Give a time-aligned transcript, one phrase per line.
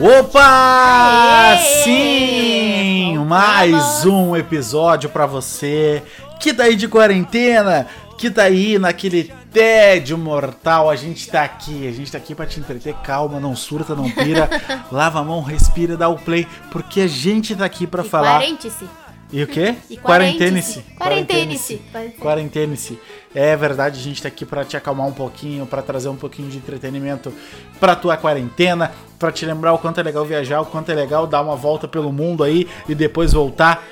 [0.00, 1.58] Opa!
[1.84, 3.18] Sim!
[3.26, 6.02] Mais um episódio pra você
[6.40, 10.88] que tá aí de quarentena, que tá aí naquele tédio mortal.
[10.88, 12.94] A gente tá aqui, a gente tá aqui pra te entreter.
[13.04, 14.48] Calma, não surta, não pira.
[14.90, 18.40] Lava a mão, respira, dá o play, porque a gente tá aqui pra E falar.
[18.40, 18.86] Quarente-se.
[19.32, 19.76] E o quê?
[20.02, 20.80] Quarentene-se.
[20.98, 21.80] Quarentene-se.
[22.18, 22.98] Quarentene-se.
[23.34, 26.48] É verdade, a gente tá aqui pra te acalmar um pouquinho, pra trazer um pouquinho
[26.48, 27.32] de entretenimento
[27.78, 31.28] pra tua quarentena, pra te lembrar o quanto é legal viajar, o quanto é legal
[31.28, 33.84] dar uma volta pelo mundo aí e depois voltar.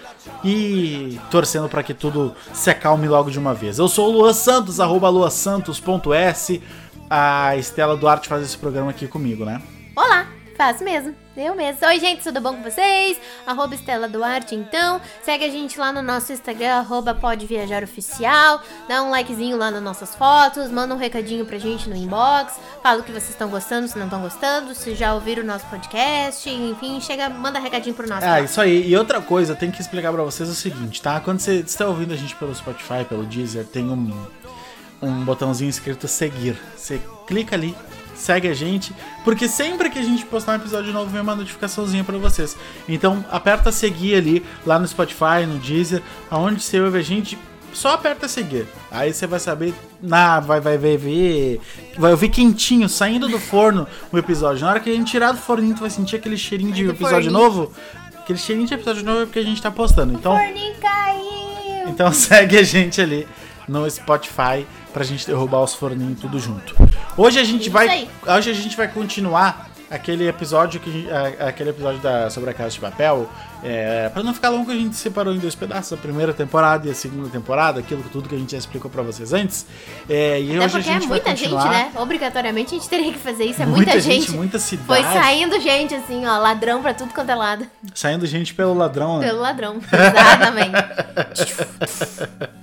[0.45, 3.78] E torcendo pra que tudo se acalme logo de uma vez.
[3.78, 6.62] Eu sou o Luan Santos, arroba luasantos.s.
[7.09, 9.62] A Estela Duarte faz esse programa aqui comigo, né?
[10.59, 11.14] Faço mesmo.
[11.37, 11.87] Eu mesmo.
[11.87, 13.17] Oi, gente, tudo bom com vocês?
[13.47, 15.00] Arroba Estela Duarte, então.
[15.23, 18.61] Segue a gente lá no nosso Instagram, arroba Pode Viajar Oficial.
[18.89, 20.69] Dá um likezinho lá nas nossas fotos.
[20.69, 22.55] Manda um recadinho pra gente no inbox.
[22.83, 24.75] Fala o que vocês estão gostando, se não estão gostando.
[24.75, 26.50] Se já ouviram o nosso podcast.
[26.50, 28.27] Enfim, chega, manda recadinho pro nosso.
[28.27, 28.91] Ah, isso aí.
[28.91, 31.20] E outra coisa, eu tenho que explicar pra vocês o seguinte, tá?
[31.20, 34.27] Quando você está ouvindo a gente pelo Spotify, pelo Deezer, tem um,
[35.00, 36.59] um botãozinho escrito seguir.
[36.77, 37.77] Você clica ali,
[38.19, 38.92] segue a gente,
[39.24, 42.56] porque sempre que a gente postar um episódio novo vem uma notificaçãozinha pra vocês.
[42.88, 47.38] Então, aperta seguir ali, lá no Spotify, no Deezer, aonde você ouve a gente,
[47.72, 48.66] só aperta seguir.
[48.91, 51.60] Aí você vai saber, na, vai, vai, vai ver,
[51.97, 54.64] vai ouvir quentinho, saindo do forno o episódio.
[54.64, 57.30] Na hora que a gente tirar do forninho, tu vai sentir aquele cheirinho de episódio
[57.30, 57.72] novo.
[58.16, 60.12] Aquele cheirinho de episódio novo é porque a gente tá postando.
[60.14, 61.88] Então, Forninho caiu!
[61.88, 63.27] então segue a gente ali
[63.69, 66.74] no Spotify pra gente derrubar os forninhos tudo junto.
[67.16, 68.10] Hoje a gente Isso vai, aí.
[68.27, 72.70] hoje a gente vai continuar aquele episódio que a- aquele episódio da sobre a casa
[72.70, 73.28] de papel.
[73.64, 76.91] É, para não ficar longo a gente separou em dois pedaços, a primeira temporada e
[76.91, 79.66] a segunda temporada, aquilo tudo que a gente já explicou pra vocês antes.
[80.09, 81.91] É, e Até hoje a porque é gente vai muita gente, né?
[81.97, 83.60] Obrigatoriamente a gente teria que fazer isso.
[83.62, 84.31] É muita, gente.
[84.31, 84.87] muita cidade.
[84.87, 87.66] Foi saindo gente, assim, ó, ladrão pra tudo quanto é lado.
[87.94, 89.26] Saindo gente pelo ladrão, né?
[89.26, 89.76] Pelo ladrão.
[89.91, 90.72] Exatamente.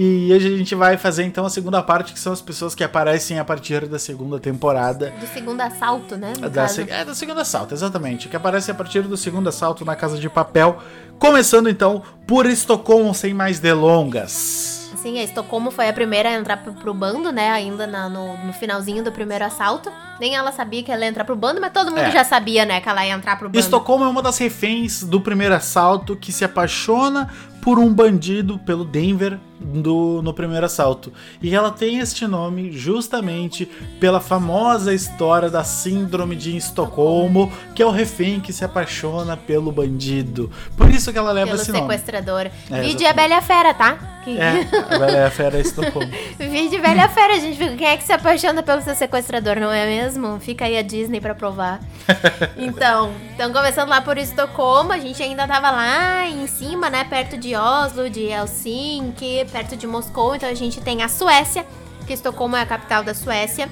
[0.00, 2.84] E hoje a gente vai fazer então a segunda parte, que são as pessoas que
[2.84, 5.12] aparecem a partir da segunda temporada.
[5.18, 6.34] Do segundo assalto, né?
[6.52, 8.28] Da, se- é, da segunda assalto, exatamente.
[8.28, 10.78] Que aparece a partir do segundo assalto na Casa de Papel.
[11.18, 14.76] Começando então por Estocolmo, sem mais delongas.
[15.02, 17.50] Sim, a Estocolmo foi a primeira a entrar pro, pro bando, né?
[17.50, 19.90] Ainda na- no, no finalzinho do primeiro assalto.
[20.20, 22.10] Nem ela sabia que ela ia entrar pro bando, mas todo mundo É.
[22.10, 22.80] já sabia, né?
[22.80, 23.58] Que ela ia entrar pro bando.
[23.58, 27.28] Estocolmo é uma das reféns do primeiro assalto que se apaixona
[27.68, 31.12] por um bandido, pelo Denver, do, no primeiro assalto.
[31.42, 33.66] E ela tem este nome justamente
[34.00, 39.70] pela famosa história da Síndrome de Estocolmo, que é o refém que se apaixona pelo
[39.70, 40.50] bandido.
[40.78, 41.82] Por isso que ela leva Pelo esse nome.
[41.82, 42.50] sequestrador.
[42.70, 44.18] É, Vídeo é a Bela Fera, tá?
[44.24, 44.38] Que...
[44.38, 46.10] É, a velha é a fera Estocolmo.
[46.38, 47.76] Vídeo Velha e a Fera, gente.
[47.76, 50.38] Quem é que se apaixona pelo seu sequestrador, não é mesmo?
[50.40, 51.80] Fica aí a Disney pra provar.
[52.58, 57.04] Então, então começando lá por Estocolmo, a gente ainda tava lá em cima, né?
[57.04, 60.34] Perto de Oslo, de Helsinki, perto de Moscou.
[60.34, 61.66] Então a gente tem a Suécia,
[62.06, 63.68] que Estocolmo é a capital da Suécia.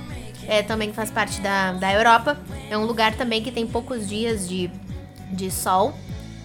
[0.47, 2.37] É, também faz parte da, da Europa.
[2.71, 4.71] É um lugar também que tem poucos dias de,
[5.31, 5.95] de sol.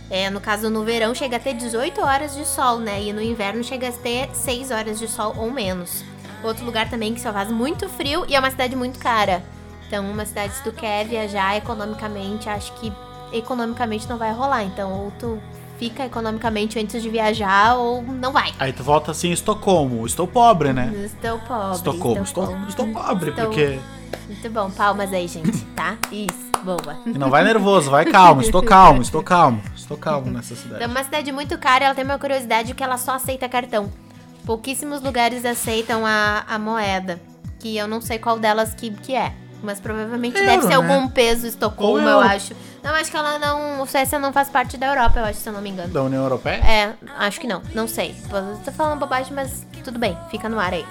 [0.09, 3.01] É, no caso, no verão chega a ter 18 horas de sol, né?
[3.01, 6.03] E no inverno chega a ter 6 horas de sol ou menos.
[6.43, 9.43] Outro lugar também que só faz muito frio e é uma cidade muito cara.
[9.87, 12.91] Então, uma cidade, se tu quer viajar economicamente, acho que
[13.31, 14.63] economicamente não vai rolar.
[14.63, 15.41] Então, ou tu
[15.81, 18.53] fica economicamente antes de viajar ou não vai.
[18.59, 20.05] Aí tu volta assim, Estocolmo.
[20.05, 20.93] Estou pobre, né?
[21.03, 21.75] Estou pobre.
[21.75, 22.21] Estocolmo.
[22.21, 23.79] Estou, estou pobre, Estou- porque.
[24.27, 25.97] Muito bom, palmas aí, gente, tá?
[26.11, 26.99] Isso, boa.
[27.07, 28.41] E não vai nervoso, vai calmo.
[28.41, 29.59] Estou calmo, estou calmo.
[29.75, 30.75] Estou calmo nessa cidade.
[30.83, 33.91] Então, é uma cidade muito cara, ela tem uma curiosidade que ela só aceita cartão.
[34.45, 37.19] Pouquíssimos lugares aceitam a, a moeda,
[37.59, 39.33] que eu não sei qual delas que, que é.
[39.63, 40.75] Mas provavelmente Euro, deve ser né?
[40.75, 42.27] algum peso Estocolmo, eu euro.
[42.27, 42.53] acho.
[42.83, 43.81] Não, acho que ela não.
[43.81, 45.93] O Suécia não faz parte da Europa, eu acho, se eu não me engano.
[45.93, 46.55] Da União Europeia?
[46.65, 48.15] É, acho que não, não sei.
[48.65, 50.85] Tô- falando bobagem, mas tudo bem, fica no ar aí.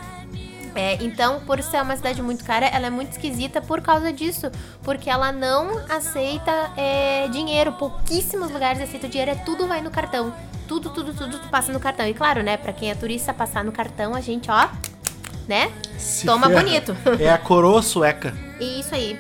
[0.75, 4.51] É, então, por ser uma cidade muito cara, ela é muito esquisita por causa disso.
[4.85, 7.73] Porque ela não aceita é, dinheiro.
[7.73, 10.33] Pouquíssimos lugares aceitam dinheiro, é tudo vai no cartão.
[10.69, 12.07] Tudo, tudo, tudo tu passa no cartão.
[12.07, 14.69] E claro, né, pra quem é turista, passar no cartão, a gente, ó,
[15.49, 15.73] né?
[15.99, 16.63] Se Toma ferra.
[16.63, 16.97] bonito.
[17.19, 18.33] É a coroa sueca.
[18.61, 19.19] Isso aí.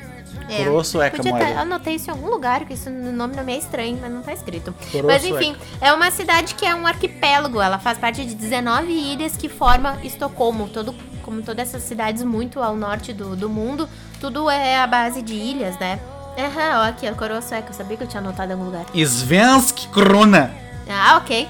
[0.50, 0.64] É.
[0.64, 1.47] Coroa sueca, Podia moeda.
[1.47, 3.99] ter, eu anotei isso em algum lugar, que isso no nome não me é estranho,
[4.00, 4.75] mas não tá escrito.
[5.05, 7.61] Mas enfim, é uma cidade que é um arquipélago.
[7.61, 10.69] Ela faz parte de 19 ilhas que forma Estocolmo.
[10.69, 13.88] Todo, como todas essas cidades muito ao norte do, do mundo,
[14.20, 15.99] tudo é a base de ilhas, né?
[16.38, 17.69] Aham, ó, aqui, a coroa sueca.
[17.70, 18.85] Eu sabia que eu tinha anotado em algum lugar.
[18.94, 20.50] Svensk Krona
[20.88, 21.49] Ah, ok.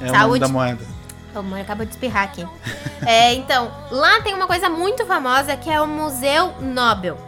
[0.00, 0.40] é o nome Saúde.
[0.40, 0.84] da moeda.
[1.34, 2.46] O Mônio acaba de espirrar aqui.
[3.06, 7.18] É, então, lá tem uma coisa muito famosa que é o Museu Nobel.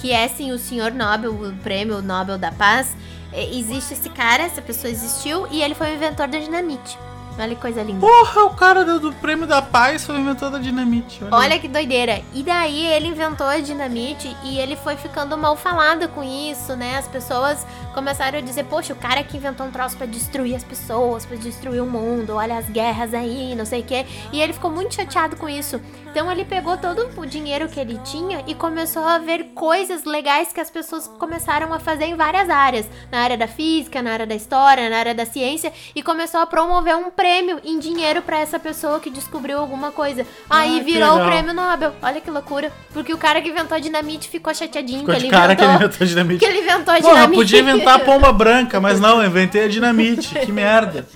[0.00, 2.96] Que é, sim, o senhor Nobel, o prêmio Nobel da Paz.
[3.32, 6.98] Existe esse cara, essa pessoa existiu, e ele foi o inventor da dinamite.
[7.38, 8.00] Olha que coisa linda.
[8.00, 11.22] Porra, o cara do, prêmio da paz foi o inventor da dinamite.
[11.22, 12.20] Olha, Olha que doideira.
[12.34, 16.98] E daí ele inventou a dinamite e ele foi ficando mal falado com isso, né?
[16.98, 20.64] As pessoas começaram a dizer, poxa, o cara que inventou um troço pra destruir as
[20.64, 24.04] pessoas, pra destruir o mundo, olha as guerras aí, não sei o quê.
[24.32, 25.80] E ele ficou muito chateado com isso.
[26.18, 30.52] Então ele pegou todo o dinheiro que ele tinha e começou a ver coisas legais
[30.52, 32.86] que as pessoas começaram a fazer em várias áreas.
[33.08, 35.72] Na área da física, na área da história, na área da ciência.
[35.94, 40.26] E começou a promover um prêmio em dinheiro pra essa pessoa que descobriu alguma coisa.
[40.50, 41.94] Aí Ah, virou o prêmio Nobel.
[42.02, 42.72] Olha que loucura.
[42.92, 45.70] Porque o cara que inventou a dinamite ficou chateadinho Ficou que ele cara que ele
[45.70, 45.86] inventou.
[45.86, 46.38] inventou a dinamite.
[46.44, 47.36] que ele inventou a Porra, dinamite.
[47.38, 50.34] podia inventar a pomba branca, mas não, eu inventei a dinamite.
[50.36, 51.06] Que merda.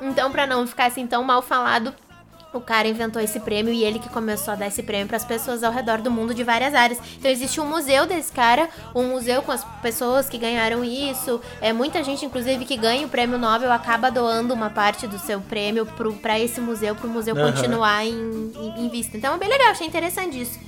[0.00, 1.92] Então, pra não ficar assim tão mal falado,
[2.58, 5.64] o cara inventou esse prêmio e ele que começou a dar esse prêmio pras pessoas
[5.64, 6.98] ao redor do mundo de várias áreas.
[7.18, 11.40] Então existe um museu desse cara, um museu com as pessoas que ganharam isso.
[11.60, 15.40] É muita gente, inclusive, que ganha o prêmio Nobel acaba doando uma parte do seu
[15.40, 17.52] prêmio pro, pra esse museu, pro museu Aham.
[17.52, 19.16] continuar em, em, em vista.
[19.16, 20.58] Então é bem legal, achei interessante isso.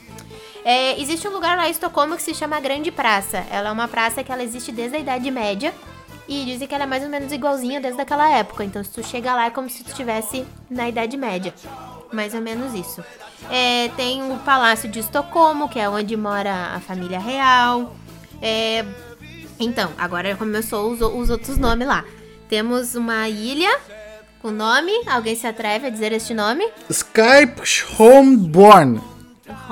[0.65, 3.45] É, existe um lugar lá em Estocolmo que se chama Grande Praça.
[3.51, 5.75] Ela é uma praça que ela existe desde a Idade Média.
[6.31, 8.63] E dizem que ela é mais ou menos igualzinha desde aquela época.
[8.63, 11.53] Então, se tu chega lá, é como se tu estivesse na Idade Média.
[12.13, 13.03] Mais ou menos isso.
[13.51, 17.97] É, tem o Palácio de Estocolmo, que é onde mora a família real.
[18.41, 18.85] É,
[19.59, 22.05] então, agora começou os, os outros nomes lá.
[22.49, 23.81] Temos uma ilha
[24.41, 24.93] com nome.
[25.09, 26.65] Alguém se atreve a dizer este nome?
[26.89, 27.61] Skype
[27.99, 29.01] Homeborn.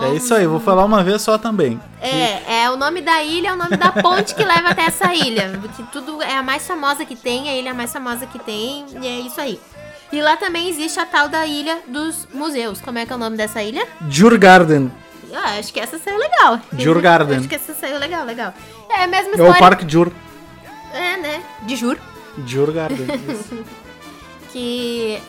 [0.00, 1.80] É isso aí, vou falar uma vez só também.
[2.00, 5.12] É, é o nome da ilha, é o nome da ponte que leva até essa
[5.14, 5.60] ilha.
[5.76, 9.06] Que tudo é a mais famosa que tem, a ilha mais famosa que tem, e
[9.06, 9.60] é isso aí.
[10.12, 12.80] E lá também existe a tal da ilha dos museus.
[12.80, 13.86] Como é que é o nome dessa ilha?
[14.02, 14.90] Djurgarden.
[15.34, 16.58] Ah, acho que essa saiu legal.
[16.72, 17.38] Djurgarden.
[17.38, 18.54] Acho que essa saiu legal, legal.
[18.88, 19.52] É a mesma É história.
[19.52, 20.10] o Parque Djur.
[20.94, 21.42] É, né?
[21.66, 22.00] De juro.
[22.38, 23.06] Djurgarden.
[24.50, 25.20] Que.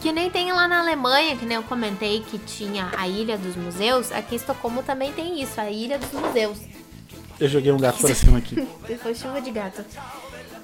[0.00, 3.56] Que nem tem lá na Alemanha, que nem eu comentei que tinha a Ilha dos
[3.56, 4.10] Museus.
[4.12, 6.58] Aqui em Estocolmo também tem isso, a Ilha dos Museus.
[7.38, 8.66] Eu joguei um gato pra cima aqui.
[9.02, 9.84] Foi chuva de gato.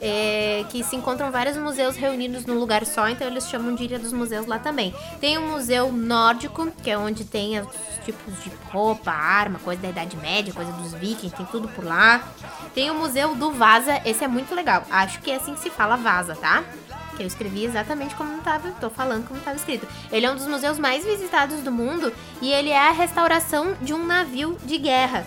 [0.05, 4.01] É, que se encontram vários museus reunidos num lugar só, então eles chamam de Ilha
[4.01, 4.93] dos Museus lá também.
[5.21, 7.69] Tem o Museu Nórdico, que é onde tem os
[8.05, 12.21] tipos de roupa, arma, coisa da Idade Média, coisa dos vikings, tem tudo por lá.
[12.75, 14.85] Tem o Museu do Vaza, esse é muito legal.
[14.91, 16.65] Acho que é assim que se fala Vaza, tá?
[17.23, 19.87] Eu escrevi exatamente como tava, tô falando como estava escrito.
[20.11, 23.95] Ele é um dos museus mais visitados do mundo e ele é a restauração de
[23.95, 25.25] um navio de guerra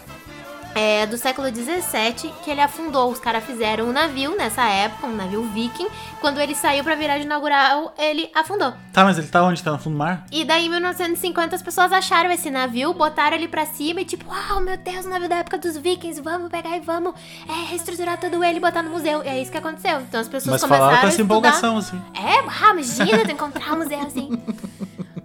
[0.76, 3.10] é, do século 17 que ele afundou.
[3.10, 5.88] Os caras fizeram um navio nessa época, um navio viking.
[6.20, 8.74] Quando ele saiu pra virar de inaugural, ele afundou.
[8.92, 9.64] Tá, mas ele tá onde?
[9.64, 10.26] Tá no fundo do mar?
[10.32, 14.30] E daí, em 1950, as pessoas acharam esse navio, botaram ele pra cima e tipo,
[14.30, 17.14] uau, meu Deus, o navio da época dos vikings, vamos pegar e vamos
[17.48, 19.24] é, reestruturar todo ele e botar no museu.
[19.24, 20.02] E é isso que aconteceu.
[20.02, 22.02] Então as pessoas Mas começaram falaram com a essa empolgação, assim.
[22.14, 24.30] É, ah, imagina tu encontrar um museu assim.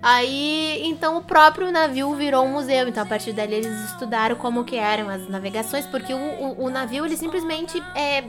[0.03, 2.89] Aí, então o próprio navio virou um museu.
[2.89, 6.71] Então, a partir dali, eles estudaram como que eram as navegações, porque o, o, o
[6.71, 8.25] navio, ele simplesmente é,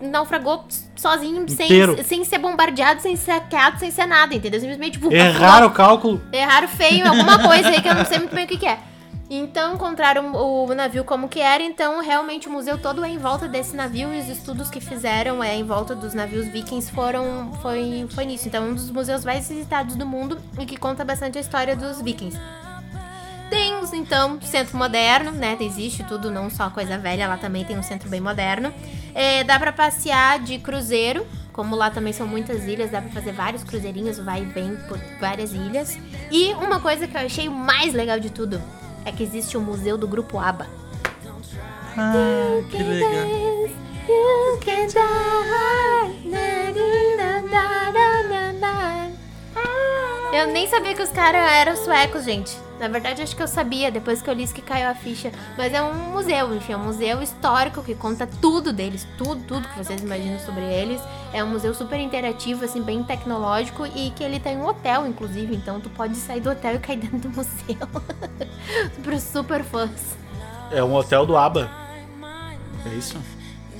[0.00, 0.64] naufragou
[0.96, 1.96] sozinho, sem, Inteiro.
[2.04, 4.58] sem ser bombardeado, sem ser saqueado, sem ser nada, entendeu?
[4.58, 6.20] Simplesmente, tipo, Erraram o cálculo.
[6.32, 8.78] Erraram feio alguma coisa aí que eu não sei muito bem o que, que é.
[9.28, 13.48] Então encontraram o, navio como que era, então realmente o museu todo é em volta
[13.48, 18.06] desse navio e os estudos que fizeram é em volta dos navios vikings foram foi,
[18.10, 18.48] foi nisso.
[18.48, 21.74] Então é um dos museus mais visitados do mundo e que conta bastante a história
[21.74, 22.38] dos vikings.
[23.48, 25.56] Tem então, centro moderno, né?
[25.60, 28.74] Existe tudo, não só coisa velha, lá também tem um centro bem moderno.
[29.14, 33.32] É, dá pra passear de cruzeiro, como lá também são muitas ilhas, dá pra fazer
[33.32, 35.96] vários cruzeirinhos, vai e vem por várias ilhas.
[36.30, 38.60] E uma coisa que eu achei mais legal de tudo
[39.04, 40.66] é que existe o museu do grupo ABBA.
[41.96, 43.10] Ah, que legal.
[50.32, 52.63] Eu nem sabia que os caras eram suecos, gente.
[52.78, 55.30] Na verdade, acho que eu sabia, depois que eu li isso que caiu a ficha.
[55.56, 59.68] Mas é um museu, enfim, é um museu histórico que conta tudo deles, tudo, tudo
[59.68, 61.00] que vocês imaginam sobre eles.
[61.32, 65.54] É um museu super interativo, assim, bem tecnológico e que ele tem um hotel, inclusive.
[65.54, 67.88] Então tu pode sair do hotel e cair dentro do museu.
[69.02, 70.16] Para super fãs.
[70.70, 71.70] É um hotel do ABBA.
[72.86, 73.18] É isso?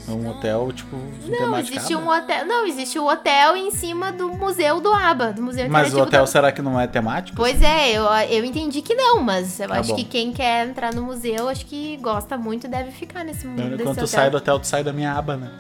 [0.07, 0.97] É um hotel, tipo,
[1.27, 2.45] Não, existe um hotel.
[2.47, 6.25] Não, existe o hotel em cima do museu do ABBA, do Museu Mas o hotel
[6.25, 7.37] do será que não é temático?
[7.37, 9.97] Pois é, eu, eu entendi que não, mas eu Tá acho bom.
[9.97, 13.83] que quem quer entrar no museu, acho que gosta muito deve ficar nesse mundo.
[13.83, 15.51] Quando tu sai do hotel, tu sai da minha aba, né?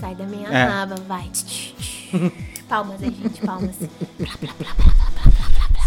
[0.00, 0.62] Sai da minha É.
[0.64, 1.30] aba, vai.
[2.68, 3.76] palmas aí, gente, palmas.
[3.78, 5.19] Blá, blá, blá, blá, blá.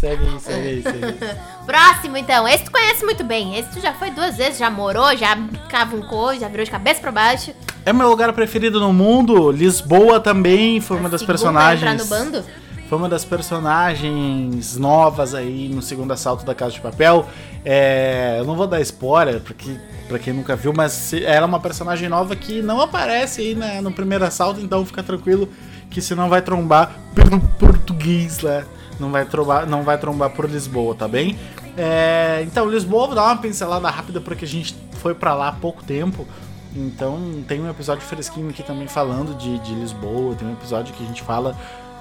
[0.04, 1.38] Segue aí, segue aí, segue aí.
[1.66, 2.46] Próximo, então.
[2.48, 3.58] Esse tu conhece muito bem.
[3.58, 5.38] Esse tu já foi duas vezes, já morou, já
[5.70, 7.54] cavuncou, já virou de cabeça pra baixo.
[7.86, 9.50] É meu lugar preferido no mundo.
[9.50, 11.82] Lisboa também foi uma das a personagens.
[11.82, 12.46] Entrar no bando.
[12.90, 17.26] Foi uma das personagens novas aí no segundo assalto da Casa de Papel.
[17.64, 19.72] É, eu não vou dar spoiler, porque
[20.08, 23.80] pra quem nunca viu, mas ela é uma personagem nova que não aparece aí né,
[23.82, 25.50] no primeiro assalto, então fica tranquilo
[25.90, 28.64] que se não vai trombar pelo português lá.
[29.04, 31.38] Não vai trombar, não vai trombar por Lisboa, tá bem?
[31.76, 35.52] É, então, Lisboa, vou dar uma pincelada rápida porque a gente foi pra lá há
[35.52, 36.26] pouco tempo.
[36.74, 41.04] Então tem um episódio fresquinho aqui também falando de, de Lisboa, tem um episódio que
[41.04, 41.54] a gente fala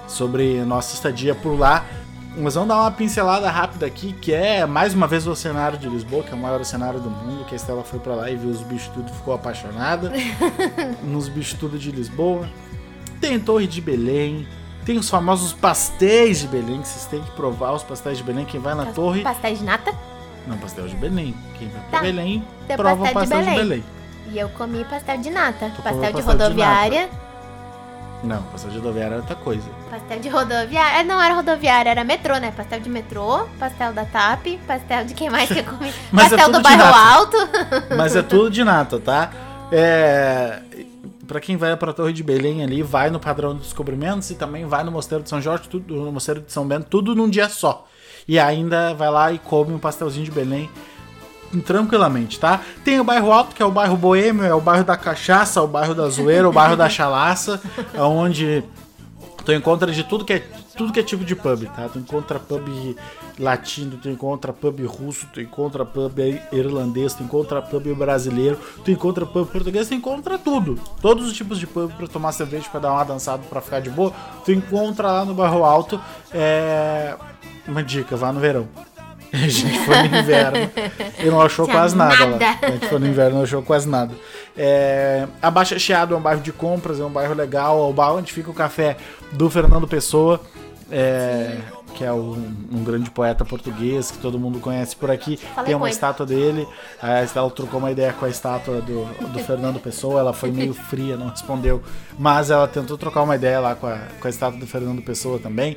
[0.07, 1.85] sobre nossa estadia por lá.
[2.37, 5.87] Mas vamos dar uma pincelada rápida aqui, que é mais uma vez o cenário de
[5.89, 8.35] Lisboa, que é o maior cenário do mundo, que a Estela foi pra lá e
[8.37, 10.11] viu os bichos tudo e ficou apaixonada.
[11.03, 12.49] nos bichos tudo de Lisboa.
[13.21, 14.47] Tem Torre de Belém,
[14.85, 18.45] tem os famosos pastéis de Belém, que vocês têm que provar os pastéis de Belém.
[18.45, 19.21] Quem vai na torre.
[19.21, 19.93] Pastéis de nata.
[20.47, 21.35] Não, pastel de Belém.
[21.57, 22.03] Quem vai pra Tá.
[22.05, 23.59] Belém, prova o pastel de pastel de Belém.
[23.69, 23.83] Belém.
[24.31, 25.71] E eu comi pastel de nata.
[25.75, 27.09] Tu Pastel de pastel de rodoviária.
[28.23, 29.69] Não, pastel de rodoviária é outra coisa.
[29.89, 30.99] pastel de rodoviária.
[30.99, 32.51] É, Não era rodoviária, era metrô, né?
[32.55, 35.89] Pastel de metrô, pastel da TAP, pastel de quem mais que eu comi?
[36.11, 37.37] É pastel tudo do de bairro alto.
[37.97, 39.29] Mas é tudo de nata, tá?
[39.71, 40.59] É.
[41.33, 44.67] Pra quem vai pra Torre de Belém ali, vai no Padrão dos Descobrimentos e também
[44.67, 47.49] vai no Mosteiro de São Jorge, tudo, no Mosteiro de São Bento, tudo num dia
[47.49, 47.87] só.
[48.27, 50.69] E ainda vai lá e come um pastelzinho de Belém
[51.65, 52.61] tranquilamente, tá?
[52.85, 55.67] Tem o bairro Alto, que é o bairro boêmio, é o bairro da cachaça, o
[55.67, 57.59] bairro da zoeira, o bairro da chalaça,
[57.97, 58.63] onde
[59.43, 60.43] tu encontra de tudo que é
[60.75, 61.87] tudo que é tipo de pub, tá?
[61.87, 62.67] Tu encontra pub
[63.39, 66.19] latino, tu encontra pub russo, tu encontra pub
[66.51, 70.79] irlandês, tu encontra pub brasileiro, tu encontra pub português, tu encontra tudo.
[71.01, 73.89] Todos os tipos de pub pra tomar cerveja, pra dar uma dançada, pra ficar de
[73.89, 74.11] boa,
[74.43, 75.99] tu encontra lá no Bairro Alto.
[76.31, 77.15] É...
[77.67, 78.67] Uma dica, vá no verão.
[79.33, 80.71] A gente foi no inverno
[81.17, 82.37] e não achou Tinha quase nada, lá.
[82.37, 82.57] nada.
[82.61, 84.13] A gente foi no inverno e não achou quase nada.
[84.55, 87.93] É, a Baixa Chiado é um bairro de compras, é um bairro legal, é o
[87.93, 88.95] bairro onde fica o café
[89.31, 90.39] do Fernando Pessoa,
[90.95, 91.57] é,
[91.95, 95.37] que é um, um grande poeta português que todo mundo conhece por aqui.
[95.37, 96.67] Falei Tem uma estátua dele.
[97.01, 100.19] A Estela trocou uma ideia com a estátua do, do Fernando Pessoa.
[100.19, 101.81] Ela foi meio fria, não respondeu.
[102.17, 105.39] Mas ela tentou trocar uma ideia lá com a, com a estátua do Fernando Pessoa
[105.39, 105.75] também.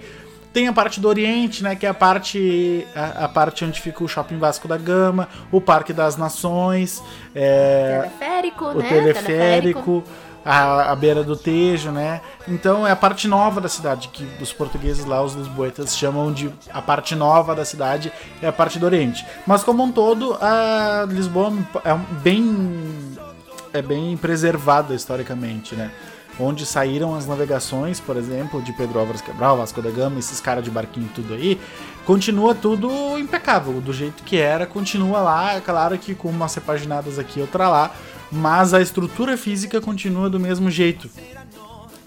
[0.52, 1.74] Tem a parte do Oriente, né?
[1.76, 5.60] Que é a parte, a, a parte onde fica o Shopping Vasco da Gama, o
[5.60, 7.02] Parque das Nações,
[7.34, 8.88] é, Teleférico, o né?
[8.88, 10.04] teleférico,
[10.46, 12.20] a, a beira do Tejo, né?
[12.46, 16.52] Então é a parte nova da cidade, que os portugueses lá, os lisboetas, chamam de
[16.72, 19.26] a parte nova da cidade, é a parte do Oriente.
[19.44, 21.52] Mas como um todo, a Lisboa
[21.84, 23.16] é bem
[23.72, 25.90] é bem preservada historicamente, né?
[26.38, 30.62] Onde saíram as navegações, por exemplo, de Pedro Álvares Cabral, Vasco da Gama, esses caras
[30.62, 31.60] de barquinho tudo aí,
[32.04, 37.18] continua tudo impecável, do jeito que era, continua lá, é claro que com umas repaginadas
[37.18, 37.90] aqui, outra lá,
[38.30, 41.08] mas a estrutura física continua do mesmo jeito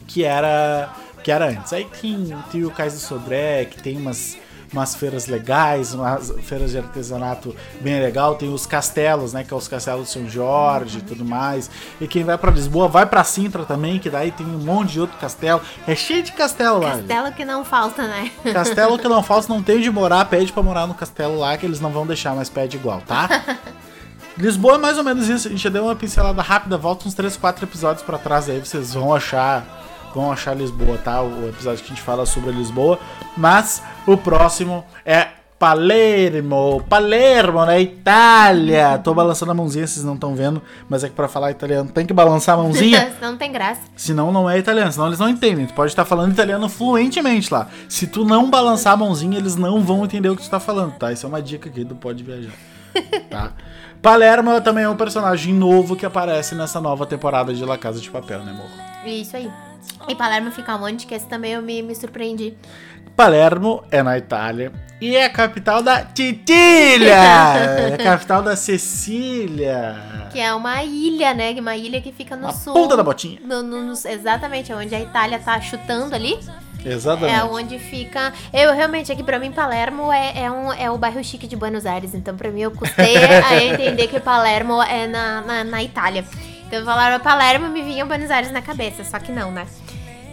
[0.08, 1.74] que era que era antes.
[1.74, 4.38] Aí tem, tem o Cais do Sodré, que tem umas,
[4.72, 9.58] umas feiras legais, umas feiras de artesanato bem legal, tem os castelos, né, que é
[9.58, 11.70] os castelos de São Jorge e tudo mais.
[12.00, 15.02] E quem vai pra Lisboa, vai pra Sintra também, que daí tem um monte de
[15.02, 15.62] outro castelo.
[15.86, 16.96] É cheio de castelo lá.
[16.96, 17.08] gente.
[17.08, 18.32] Castelo que não falta, né?
[18.54, 21.66] Castelo que não falta, não tem onde morar, pede pra morar no castelo lá, que
[21.66, 23.28] eles não vão deixar, mas pede igual, tá?
[24.40, 27.14] Lisboa é mais ou menos isso, a gente já deu uma pincelada rápida, volta uns
[27.14, 29.66] 3, 4 episódios pra trás aí, vocês vão achar
[30.16, 31.22] vão achar Lisboa, tá?
[31.22, 32.98] O episódio que a gente fala sobre Lisboa,
[33.38, 35.28] mas o próximo é
[35.60, 38.98] Palermo, Palermo, na Itália.
[38.98, 42.06] Tô balançando a mãozinha, vocês não estão vendo, mas é que pra falar italiano tem
[42.06, 43.12] que balançar a mãozinha.
[43.20, 43.82] Senão não tem graça.
[43.94, 45.68] Senão não é italiano, senão eles não entendem.
[45.68, 47.68] Tu pode estar falando italiano fluentemente lá.
[47.90, 50.94] Se tu não balançar a mãozinha, eles não vão entender o que tu tá falando,
[50.94, 51.12] tá?
[51.12, 52.54] Isso é uma dica aqui do Pode Viajar.
[53.30, 53.52] Tá?
[54.02, 58.10] Palermo também é um personagem novo que aparece nessa nova temporada de La Casa de
[58.10, 58.68] Papel, né, amor?
[59.06, 59.52] Isso aí.
[60.08, 61.06] E Palermo fica onde?
[61.06, 62.56] Que esse também eu me, me surpreendi.
[63.16, 67.14] Palermo é na Itália e é a capital da Titília!
[67.14, 69.98] é a capital da Cecília!
[70.32, 71.52] Que é uma ilha, né?
[71.60, 72.74] Uma ilha que fica no A sul.
[72.74, 73.42] ponta da botinha.
[73.44, 76.40] No- no- no- exatamente, onde a Itália tá chutando ali.
[76.86, 77.36] Exatamente.
[77.36, 78.34] É onde fica.
[78.54, 81.86] Eu realmente, aqui pra mim, Palermo é, é, um, é o bairro chique de Buenos
[81.86, 82.14] Aires.
[82.14, 86.24] Então, pra mim, eu custei a entender que Palermo é na, na, na Itália.
[86.68, 89.66] Então, falaram Palermo me vinha Buenos Aires na cabeça, só que não, né?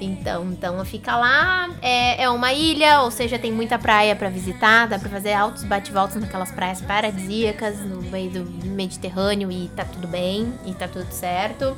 [0.01, 4.87] Então, então fica lá, é, é uma ilha, ou seja, tem muita praia pra visitar,
[4.87, 10.07] dá pra fazer altos bate-voltas naquelas praias paradisíacas no meio do Mediterrâneo e tá tudo
[10.07, 11.77] bem, e tá tudo certo.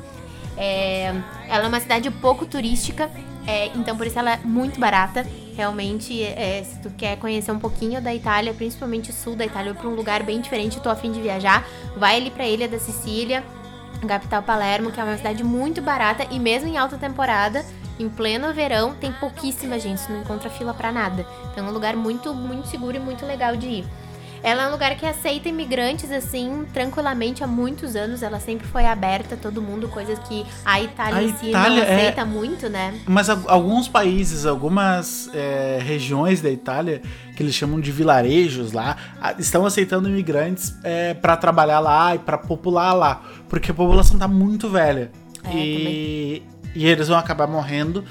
[0.57, 1.15] É,
[1.47, 3.09] ela é uma cidade pouco turística,
[3.49, 5.25] é, então por isso ela é muito barata.
[5.55, 9.71] Realmente, é, se tu quer conhecer um pouquinho da Itália, principalmente o sul da Itália,
[9.71, 12.77] ou pra um lugar bem diferente, tô afim de viajar, vai ali pra Ilha da
[12.77, 13.43] Sicília,
[14.07, 17.65] capital Palermo, que é uma cidade muito barata e mesmo em alta temporada,
[17.99, 21.25] em pleno verão, tem pouquíssima gente, não encontra fila pra nada.
[21.51, 23.85] Então é um lugar muito, muito seguro e muito legal de ir.
[24.41, 28.23] Ela é um lugar que aceita imigrantes, assim, tranquilamente há muitos anos.
[28.23, 31.83] Ela sempre foi aberta a todo mundo, coisas que a Itália A em si Itália
[31.85, 32.93] não é- aceita muito, né?
[33.07, 37.01] Mas al- alguns países, algumas é, regiões da Itália,
[37.35, 38.95] que eles chamam de vilarejos lá,
[39.37, 43.21] estão aceitando imigrantes é, para trabalhar lá e para popular lá.
[43.47, 45.11] Porque a população tá muito velha.
[45.43, 46.43] É, e,
[46.75, 48.03] e eles vão acabar morrendo.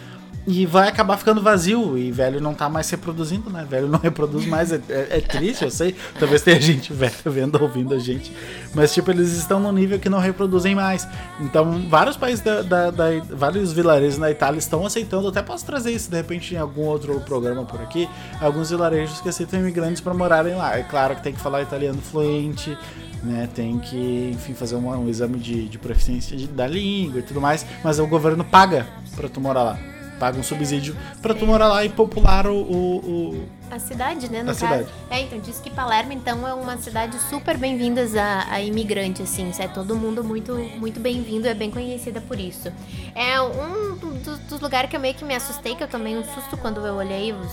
[0.51, 1.99] E vai acabar ficando vazio.
[1.99, 3.67] E velho não tá mais reproduzindo, né?
[3.69, 4.73] Velho não reproduz mais.
[4.73, 5.95] É, é- é triste, eu sei.
[6.19, 8.33] Talvez tenha gente velha vendo, ouvindo a gente.
[8.75, 11.07] Mas, tipo, eles estão num nível que não reproduzem mais.
[11.39, 15.29] Então, vários países da, da- da- vários vilarejos na Itália estão aceitando.
[15.29, 18.09] Até posso trazer isso de repente em algum outro programa por aqui.
[18.41, 20.79] Alguns vilarejos que aceitam imigrantes para morarem lá.
[20.79, 22.77] É claro que tem que falar italiano fluente.
[23.23, 27.23] Né, tem que, enfim, fazer um, um exame de, de proficiência de- da língua e
[27.23, 28.87] tudo mais, mas o governo paga
[29.17, 29.79] pra tu morar lá.
[30.19, 32.97] Paga um subsídio pra tu morar lá e popular o- o-
[33.35, 34.59] o, A cidade, né, no A caso.
[34.59, 34.89] cidade.
[35.11, 39.53] É, então, diz que Palermo, então, é uma cidade super bem-vindas a, a imigrante, assim.
[39.59, 42.73] É todo mundo muito, muito bem-vindo, é bem conhecida por isso.
[43.15, 46.25] É um do- dos lugares que eu meio que me assustei, que eu tomei um
[46.25, 47.53] susto quando eu olhei os,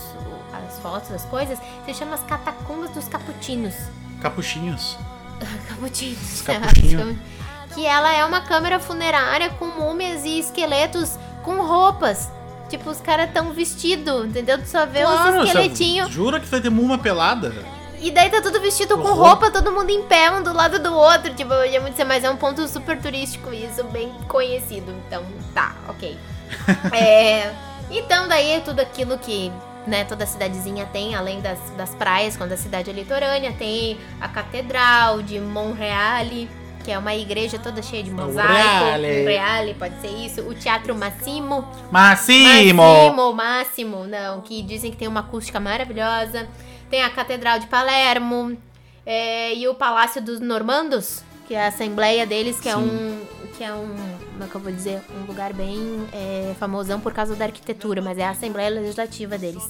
[0.67, 1.59] as fotos, as coisas.
[1.85, 3.75] Se chama as Catacumbas dos Caputinos.
[4.21, 4.97] capuchinhos.
[5.69, 6.41] Caputinos.
[6.41, 7.19] Capuchinho.
[7.75, 12.29] que ela é uma câmara funerária com múmias e esqueletos com roupas.
[12.69, 14.57] Tipo, os caras tão vestidos, entendeu?
[14.57, 16.11] Tu só vê Claro, os esqueletinhos.
[16.11, 17.53] Jura que vai ter muma pelada?
[17.99, 19.49] E daí tá tudo vestido Com roupa.
[19.49, 21.33] todo mundo em pé, um do lado do outro.
[21.33, 24.93] Tipo, eu ia muito mas é um ponto super turístico isso, bem conhecido.
[25.07, 26.17] Então, tá, ok.
[26.93, 27.51] É,
[27.89, 29.51] então, daí é tudo aquilo que
[29.87, 34.27] né, toda cidadezinha tem, além das, das praias, quando a cidade é litorânea, tem a
[34.27, 36.49] Catedral de Monreale,
[36.85, 38.47] que é uma igreja toda cheia de mosaico.
[38.47, 39.07] Monreale.
[39.07, 40.41] Monreale, pode ser isso.
[40.41, 41.67] O Teatro Massimo.
[41.91, 42.83] Massimo!
[42.83, 46.47] Máximo, Máximo, não, que dizem que tem uma acústica maravilhosa.
[46.87, 48.55] Tem a Catedral de Palermo
[49.03, 52.79] é, e o Palácio dos Normandos, que é a assembleia deles, que é Sim.
[52.81, 53.25] um.
[53.57, 53.95] Que é um.
[54.33, 55.01] Como é que eu vou dizer?
[55.19, 59.63] Um lugar bem é, famosão por causa da arquitetura, mas é a Assembleia Legislativa deles.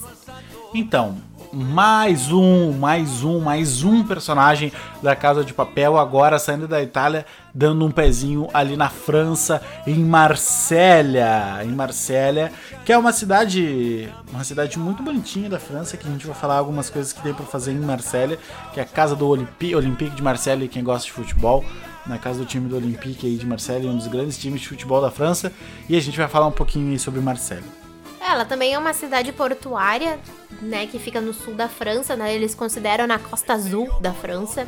[0.73, 1.15] Então,
[1.56, 7.26] mais um, mais um, mais um personagem da Casa de Papel, agora saindo da Itália,
[7.54, 11.63] dando um pezinho ali na França, em Marsella.
[11.63, 12.52] Em Marsella,
[12.84, 16.58] que é uma cidade, uma cidade muito bonitinha da França, que a gente vai falar
[16.58, 18.38] algumas coisas que tem pra fazer em Marsella,
[18.74, 21.63] que é a casa do Olympi, Olympique de Marselha, quem gosta de futebol.
[22.06, 25.02] Na casa do time do Olympique aí de Marselha, um dos grandes times de futebol
[25.02, 25.52] da França.
[25.89, 27.85] E a gente vai falar um pouquinho sobre Marselha.
[28.32, 30.20] Ela também é uma cidade portuária,
[30.62, 32.34] né, que fica no sul da França, né?
[32.34, 34.68] Eles consideram na costa azul da França.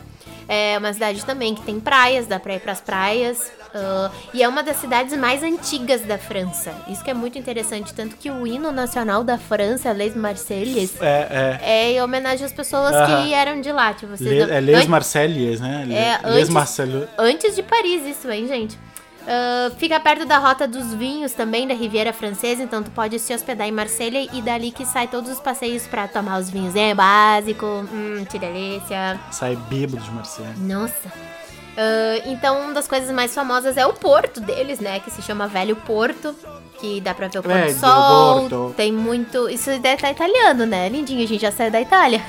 [0.50, 3.52] É uma cidade também que tem praias, dá pra ir pras praias.
[3.76, 6.74] ah, e é uma das cidades mais antigas da França.
[6.88, 11.60] Isso que é muito interessante, tanto que o hino nacional da França, Les Marseilles, É,
[11.62, 11.70] é.
[11.70, 13.26] é em homenagem às pessoas Aham.
[13.26, 13.93] que eram de lá.
[13.93, 15.84] Tipo, vocês Le, não- é Les Marsellies, né?
[15.86, 17.10] Le- É, Les antes-.
[17.17, 18.80] Antes de Paris, isso, hein, gente?
[19.27, 23.33] Ah, fica perto da rota dos vinhos também, da Riviera Francesa, então tu pode se
[23.33, 26.75] hospedar em Marselha e dali que sai todos os passeios pra tomar os vinhos.
[26.75, 29.19] É básico, hum, que delícia.
[29.31, 30.55] Sai bêbado de Marselha.
[30.57, 31.11] Nossa.
[31.75, 34.99] Ah, então, uma das coisas mais famosas é o porto deles, né?
[35.01, 36.33] Que se chama Velho Porto.
[36.79, 38.39] Que dá pra ver o pôr do sol.
[38.41, 38.73] Porto.
[38.77, 39.49] Tem muito.
[39.49, 40.87] Isso deve estar italiano, né?
[40.89, 42.23] Lindinho, a gente já saiu da Itália.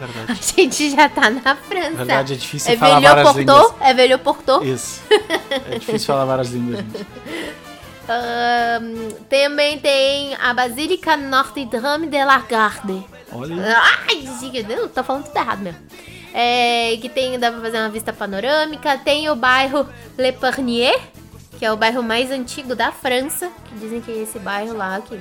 [0.00, 0.40] É A verdade.
[0.56, 1.90] gente já tá na França.
[1.90, 3.74] Na verdade, é difícil É falar várias línguas.
[3.80, 4.64] É Velho Porto?
[4.64, 5.02] Isso.
[5.70, 7.06] É difícil falar várias línguas, gente.
[9.28, 13.04] Também tem a Basílica Notre Dame de la Garde.
[13.30, 13.76] Olha.
[14.08, 14.24] Ai,
[14.68, 15.80] eu tô falando tudo errado mesmo.
[16.32, 18.96] É, que tem, dá pra fazer uma vista panorâmica.
[18.98, 20.98] Tem o bairro Le Parnier,
[21.58, 23.50] que é o bairro mais antigo da França.
[23.66, 25.18] Que dizem que é esse bairro lá que.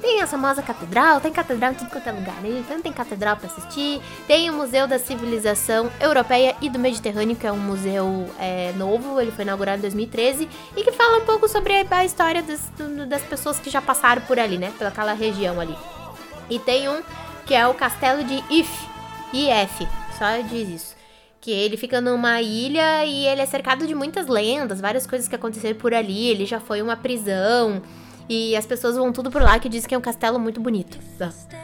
[0.00, 2.60] Tem a famosa catedral, tem catedral em tudo quanto é lugar, né?
[2.60, 4.00] Então tem catedral pra assistir.
[4.26, 9.20] Tem o Museu da Civilização Europeia e do Mediterrâneo, que é um museu é, novo,
[9.20, 12.60] ele foi inaugurado em 2013 e que fala um pouco sobre a, história das,
[13.08, 14.72] das pessoas que já passaram por ali, né?
[14.78, 15.76] Pelaquela região ali.
[16.48, 17.02] E tem um
[17.44, 18.70] que é o Castelo de If,
[19.32, 20.96] IF, só diz isso.
[21.40, 25.34] Que ele fica numa ilha e ele é cercado de muitas lendas, várias coisas que
[25.34, 26.28] aconteceram por ali.
[26.28, 27.82] Ele já foi uma prisão.
[28.28, 30.98] E as pessoas vão tudo por lá que diz que é um castelo muito bonito.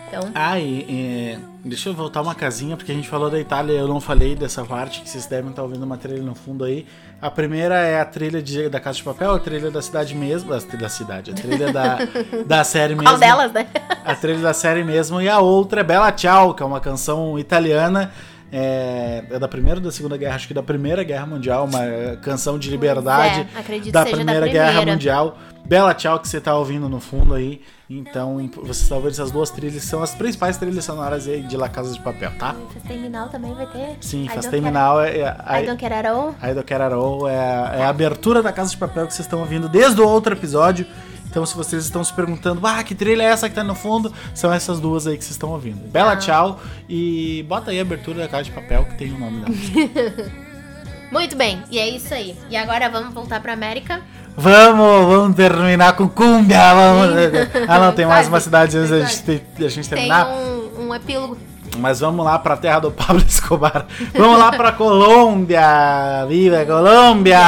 [0.09, 3.73] Então, Ah, e, e- deixa eu voltar uma casinha, porque a gente falou da Itália
[3.75, 6.87] eu não falei dessa parte, que vocês devem estar ouvindo uma trilha no fundo aí.
[7.21, 10.51] A primeira é a trilha de- da Casa de Papel, a trilha da cidade mesmo,
[10.51, 11.99] da cidade, a trilha da,
[12.47, 13.09] da série mesmo.
[13.11, 13.67] qual delas, né?
[14.05, 15.21] A trilha da série mesmo.
[15.21, 18.11] E a outra é Bella Ciao, que é uma canção italiana.
[18.57, 20.37] É, é da primeira ou da segunda guerra?
[20.37, 24.17] Acho que da primeira guerra mundial, uma eh, canção de liberdade é, acredito da seja
[24.17, 24.93] da primeira guerra primeira.
[24.93, 25.39] mundial.
[25.65, 27.63] Bella Ciao que você tá ouvindo no fundo aí.
[27.91, 31.69] Então, você está ouvindo essas duas trilhas, são as principais trilhas sonoras aí de La
[31.69, 32.55] Casa de Papel, tá?
[32.73, 33.97] Festa Terminal também vai ter.
[34.01, 36.35] Sim, I faz don't terminal é, é, care- I don't care at all.
[36.41, 39.69] a do Kerarou é, é a abertura da Casa de Papel que vocês estão ouvindo
[39.69, 40.87] desde o outro episódio.
[41.35, 44.15] Então, se vocês estão se perguntando, ah, que trilha é essa que tá no fundo?
[44.33, 45.81] São essas duas aí que vocês estão ouvindo.
[45.91, 46.17] Bela Ah.
[46.17, 50.31] tchau e bota aí a abertura da Casa de Papel que tem o nome dela.
[51.11, 52.37] Muito bem, e é isso aí.
[52.49, 54.01] E agora vamos voltar pra América.
[54.37, 57.17] vamos, vamos terminar com Cumbia, vamos.
[57.67, 60.29] ah, não, tem mais uma cidade antes da gente, da gente Tem terminar.
[60.29, 61.37] um, um epílogo.
[61.79, 63.87] Mas vamos lá pra terra do Pablo Escobar.
[64.17, 66.25] Vamos lá pra Colômbia.
[66.29, 67.41] Viva Colômbia!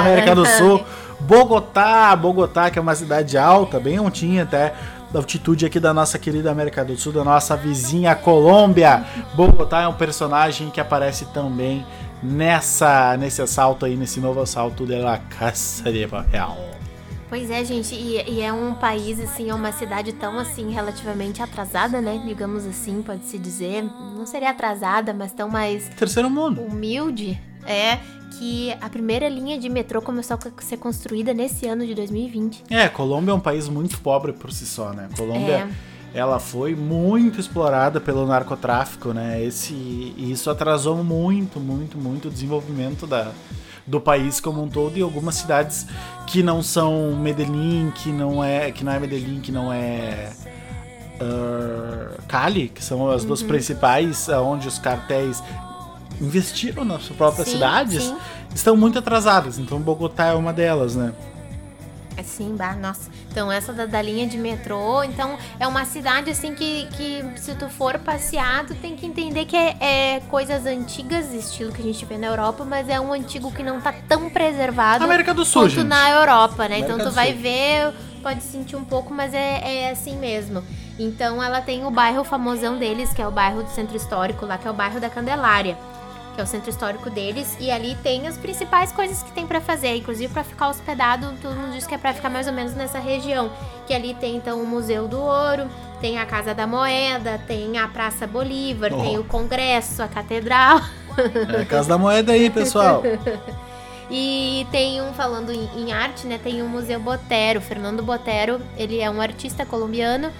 [0.00, 0.84] América do Sul.
[1.20, 4.74] Bogotá, Bogotá, que é uma cidade alta, bem altinha até.
[5.12, 9.04] Da altitude aqui da nossa querida América do Sul, da nossa vizinha Colômbia.
[9.34, 11.84] Bogotá é um personagem que aparece também
[12.22, 16.56] nessa nesse assalto aí, nesse novo assalto de La Casa de Papel.
[17.28, 21.40] Pois é, gente, e, e é um país, assim, é uma cidade tão, assim, relativamente
[21.40, 22.20] atrasada, né?
[22.26, 23.84] Digamos assim, pode-se dizer.
[24.16, 26.60] Não seria atrasada, mas tão mais Terceiro mundo.
[26.60, 27.40] humilde.
[27.70, 27.98] É
[28.38, 32.64] que a primeira linha de metrô começou a ser construída nesse ano de 2020.
[32.70, 35.08] É, Colômbia é um país muito pobre por si só, né?
[35.16, 35.68] Colômbia,
[36.14, 36.18] É.
[36.18, 39.42] ela foi muito explorada pelo narcotráfico, né?
[39.44, 43.30] Esse, e isso atrasou muito, muito, muito o desenvolvimento da,
[43.86, 45.86] do país como um todo e algumas cidades
[46.26, 50.30] que não são Medellín, que não é, que não é Medellín, que não é
[51.20, 53.28] ah, Cali, que são as Uhum.
[53.28, 55.42] duas principais, onde os cartéis
[56.20, 58.16] investiram nas próprias Sim, cidades, sim.
[58.54, 59.58] estão muito atrasadas.
[59.58, 61.12] Então Bogotá é uma delas, né?
[62.20, 63.10] Assim, bah, nossa.
[63.30, 67.54] Então, essa da, da linha de metrô, então, é uma cidade, assim, que, que se
[67.54, 71.84] tu for passear, tu tem que entender que é, é coisas antigas, estilo que a
[71.84, 75.44] gente vê na Europa, mas é um antigo que não tá tão preservado América do
[75.44, 75.86] Sul, quanto gente.
[75.86, 76.76] na Europa, né?
[76.76, 77.40] América então, tu vai Sul.
[77.40, 80.62] ver, pode sentir um pouco, mas é, é assim mesmo.
[80.98, 84.58] Então, ela tem o bairro famosão deles, que é o bairro do Centro Histórico lá,
[84.58, 85.78] que é o bairro da Candelária
[86.34, 89.60] que é o centro histórico deles, e ali tem as principais coisas que tem pra
[89.60, 92.74] fazer, inclusive pra ficar hospedado, todo mundo diz que é pra ficar mais ou menos
[92.74, 93.50] nessa região,
[93.86, 95.68] que ali tem então o Museu do Ouro,
[96.00, 99.02] tem a Casa da Moeda, tem a Praça Bolívar, Oh.
[99.02, 100.80] tem o Congresso, a Catedral,
[101.56, 103.02] É a Casa da Moeda aí, pessoal.
[104.10, 109.00] e tem um, falando em, em arte, né, tem o Museu Botero, Fernando Botero, ele
[109.00, 110.30] é um artista colombiano,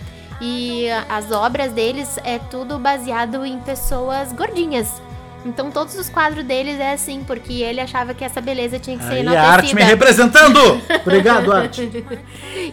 [0.40, 5.00] e as obras deles é tudo baseado em pessoas gordinhas.
[5.44, 9.05] Então todos os quadros deles é assim, porque ele achava que essa beleza tinha que
[9.05, 10.59] ser Aí a arte me representando!
[11.03, 11.90] Obrigado, arte.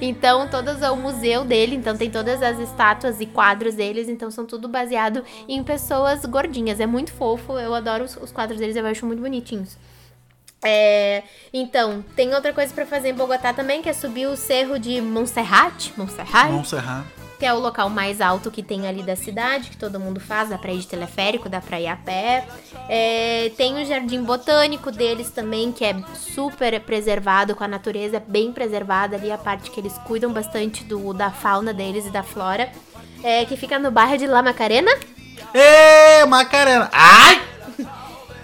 [0.01, 4.29] Então, todos é o museu dele, então tem todas as estátuas e quadros deles, então
[4.29, 6.79] são tudo baseado em pessoas gordinhas.
[6.79, 9.77] É muito fofo, eu adoro os, os quadros deles, eu acho muito bonitinhos.
[10.63, 14.77] É, então, tem outra coisa pra fazer em Bogotá também, que é subir o cerro
[14.77, 17.05] de Montserrat, Montserrat, encerrar.
[17.37, 20.49] Que é o local mais alto que tem ali da cidade, que todo mundo faz,
[20.49, 22.45] dá pra ir de teleférico, dá pra ir a pé.
[22.89, 28.51] É, tem o jardim botânico deles também, que é super preservado, com a natureza bem
[28.51, 32.71] preservada ali, a parte que eles cuidam bastante do, da fauna deles e da flora.
[33.23, 34.91] É, que fica no bairro de La Macarena.
[35.53, 36.89] Ê, Macarena!
[36.91, 37.41] Ai!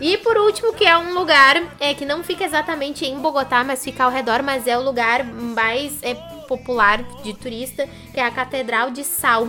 [0.01, 3.83] E por último, que é um lugar é, que não fica exatamente em Bogotá, mas
[3.83, 8.31] fica ao redor, mas é o lugar mais é, popular de turista, que é a
[8.31, 9.47] Catedral de Sal,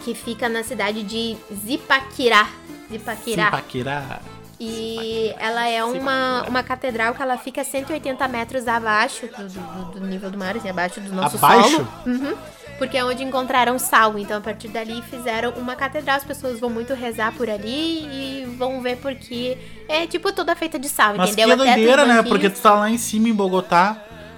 [0.00, 2.48] que fica na cidade de Zipaquirá.
[2.90, 3.44] Zipaquirá.
[3.46, 4.20] Simpaquirá.
[4.60, 10.06] E ela é uma, uma catedral que ela fica 180 metros abaixo do, do- do
[10.06, 11.70] nível do mar, assim, abaixo do nosso Abaixo?
[11.70, 11.88] solo.
[12.06, 12.34] Uhum.
[12.78, 14.18] Porque é onde encontraram sal.
[14.18, 16.16] Então, a partir dali, fizeram uma catedral.
[16.16, 19.56] As pessoas vão muito rezar por ali e vão ver porque
[19.88, 21.56] é, tipo, toda feita de sal, Mas entendeu?
[21.56, 22.22] que Até doideira, né?
[22.22, 23.96] Porque tu tá lá em cima em Bogotá,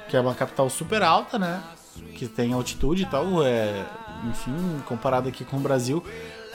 [0.09, 1.63] que é uma capital super alta, né?
[2.15, 3.85] Que tem altitude e tal, é...
[4.31, 6.03] Enfim, comparado aqui com o Brasil.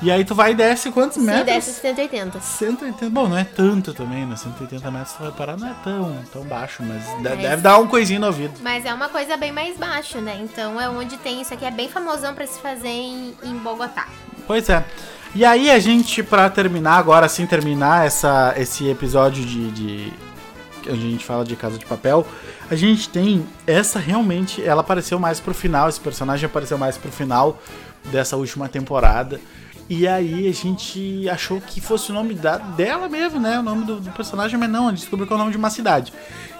[0.01, 1.45] E aí tu vai e desce quantos Sim, metros?
[1.45, 2.41] desce 180.
[2.41, 4.35] 180, bom, não é tanto também, né?
[4.35, 7.85] 180 metros, tu vai parar, não é tão, tão baixo, mas Mas- deve dar um
[7.87, 8.53] coisinho no ouvido.
[8.63, 10.39] Mas é uma coisa bem mais baixo, né?
[10.41, 11.65] Então é onde tem isso aqui.
[11.65, 14.07] É bem famosão pra se fazer em, em Bogotá.
[14.47, 14.83] Pois é.
[15.35, 20.13] E aí a gente, pra terminar, agora sim terminar essa, esse episódio de, de,
[20.89, 22.25] onde a gente fala de Casa de Papel,
[22.71, 27.11] a gente tem essa realmente, ela apareceu mais pro final, esse personagem apareceu mais pro
[27.11, 27.61] final
[28.05, 29.41] dessa última temporada.
[29.89, 33.59] E aí a gente achou que fosse o nome da, dela mesmo, né?
[33.59, 35.57] O nome do, do personagem, mas não, a gente descobriu que é o nome de
[35.57, 36.13] uma cidade.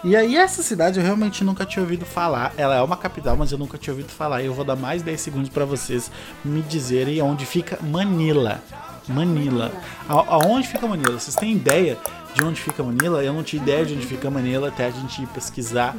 [0.04, 2.54] E aí essa cidade eu realmente nunca tinha ouvido falar.
[2.58, 4.42] Ela é uma capital, mas eu nunca tinha ouvido falar.
[4.42, 6.12] E eu vou dar mais 10 segundos para vocês
[6.44, 8.62] me dizerem onde fica Manila.
[9.08, 9.72] Manila.
[10.10, 11.18] A, aonde fica Manila?
[11.18, 11.98] Vocês têm ideia
[12.34, 13.24] de onde fica Manila?
[13.24, 15.96] Eu não tinha ideia de onde fica Manila até a gente ir pesquisar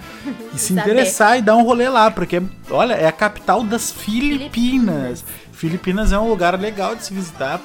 [0.55, 5.25] e se interessar e dar um rolê lá, porque olha, é a capital das Filipinas.
[5.53, 7.61] Filipinas é um lugar legal de se visitar.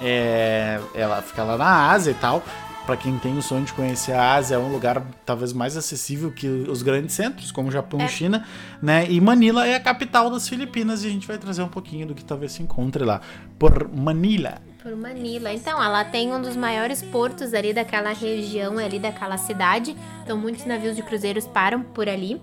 [0.00, 2.42] É, ela fica lá na Ásia e tal.
[2.86, 6.32] Para quem tem o sonho de conhecer a Ásia, é um lugar talvez mais acessível
[6.32, 8.08] que os grandes centros, como Japão e é.
[8.08, 8.46] China,
[8.80, 9.06] né?
[9.10, 12.14] E Manila é a capital das Filipinas e a gente vai trazer um pouquinho do
[12.14, 13.20] que talvez se encontre lá.
[13.58, 14.67] Por Manila.
[14.82, 15.52] Por Manila.
[15.52, 19.96] Então, ela tem um dos maiores portos ali daquela região, ali daquela cidade.
[20.22, 22.40] Então, muitos navios de cruzeiros param por ali.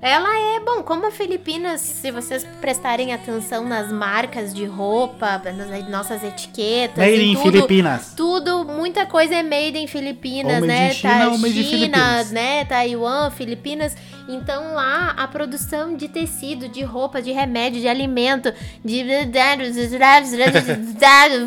[0.00, 5.88] Ela é, bom, como a Filipinas, se vocês prestarem atenção nas marcas de roupa, nas
[5.88, 6.98] nossas etiquetas.
[6.98, 8.12] Made em Filipinas.
[8.14, 10.88] Tudo, muita coisa é made em Filipinas, ou né?
[10.88, 12.30] Made China, tá, ou made China, Filipinas.
[12.32, 12.64] né?
[12.66, 13.96] Taiwan, Filipinas.
[14.28, 18.52] Então lá a produção de tecido, de roupa, de remédio, de alimento,
[18.84, 19.04] de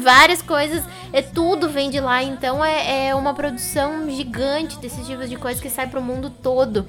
[0.02, 2.24] várias coisas, é tudo vem de lá.
[2.24, 6.86] Então é, é uma produção gigante desses tipos de coisas que sai pro mundo todo.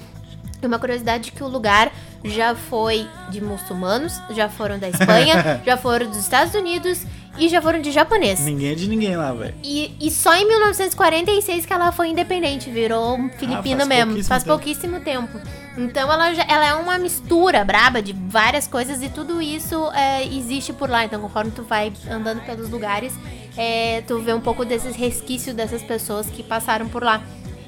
[0.63, 1.93] Uma curiosidade que o lugar
[2.25, 7.07] já foi de muçulmanos, já foram da Espanha, já foram dos Estados Unidos
[7.39, 8.41] e já foram de japonês.
[8.41, 9.55] Ninguém é de ninguém lá, velho.
[9.63, 14.25] E, e só em 1946 que ela foi independente, virou um filipino ah, faz mesmo.
[14.25, 14.57] Faz tempo.
[14.57, 15.39] pouquíssimo tempo.
[15.79, 20.73] Então ela, ela é uma mistura braba de várias coisas e tudo isso é, existe
[20.73, 21.05] por lá.
[21.05, 23.15] Então conforme tu vai andando pelos lugares,
[23.57, 27.23] é, tu vê um pouco desses resquícios dessas pessoas que passaram por lá.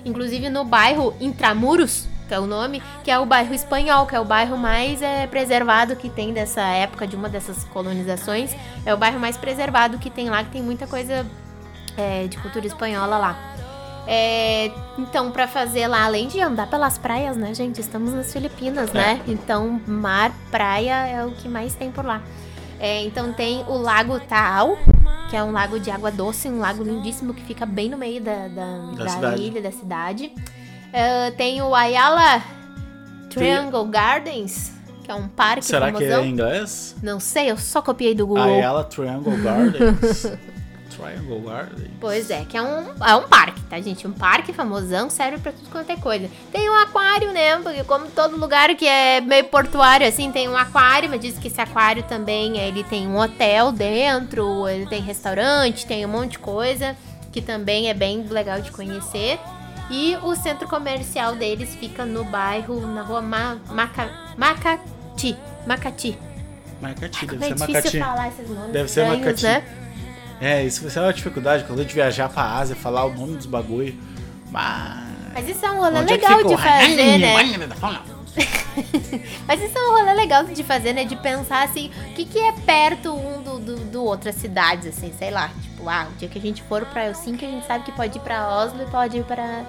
[0.04, 4.20] Inclusive no bairro Intramuros, que é o nome, que é o bairro espanhol, que é
[4.20, 8.56] o bairro mais é, preservado que tem dessa época, de uma dessas colonizações.
[8.84, 11.24] É o bairro mais preservado que tem lá, que tem muita coisa
[11.96, 13.36] é, de cultura espanhola lá.
[14.06, 17.80] É, então, para fazer lá, além de andar pelas praias, né, gente?
[17.80, 19.20] Estamos nas Filipinas, né?
[19.26, 19.30] É.
[19.30, 22.22] Então, mar, praia é o que mais tem por lá.
[22.78, 24.78] É, então, tem o Lago Taal,
[25.28, 28.20] que é um lago de água doce, um lago lindíssimo que fica bem no meio
[28.20, 30.32] da, da, da, da ilha, da cidade.
[30.34, 32.42] Uh, tem o Ayala
[33.28, 34.72] Triangle Gardens,
[35.04, 36.08] que é um parque Será famosão.
[36.08, 36.96] que é em inglês?
[37.00, 38.42] Não sei, eu só copiei do Google.
[38.42, 40.26] Ayala Triangle Gardens.
[41.00, 41.90] Triangle Gardens.
[42.00, 44.06] Pois é, que é um, é um parque, tá, gente?
[44.06, 46.28] Um parque famosão, serve pra tudo quanto é coisa.
[46.52, 47.56] Tem um aquário, né?
[47.56, 51.48] Porque como todo lugar que é meio portuário, assim, tem um aquário, mas diz que
[51.48, 56.38] esse aquário também, ele tem um hotel dentro, ele tem restaurante, tem um monte de
[56.38, 56.96] coisa,
[57.32, 59.38] que também é bem legal de conhecer.
[59.90, 65.36] E o centro comercial deles fica no bairro, na rua Ma Maca Macati.
[65.66, 66.16] Macati.
[66.80, 67.76] Macati, deve ser Macati.
[67.76, 69.42] É difícil falar esses nomes Deve ser Macati.
[69.42, 69.64] Né?
[70.40, 73.36] É, isso vai ser uma dificuldade quando a gente viajar pra Ásia, falar o nome
[73.36, 73.94] dos bagulho.
[74.50, 75.10] Mas...
[75.34, 77.34] Mas isso é um rolê Onde legal é de fazer, né?
[79.46, 81.04] Mas isso é um rolê legal de fazer, né?
[81.04, 84.86] De pensar assim, o que, que é perto um do, do, do outro, as cidades,
[84.86, 85.50] assim, sei lá.
[85.62, 88.16] Tipo, ah, o dia que a gente for pra Helsinki, a gente sabe que pode
[88.16, 89.64] ir pra Oslo e pode ir pra